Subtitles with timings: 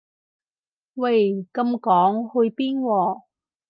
[0.95, 3.23] 喂咁趕去邊喎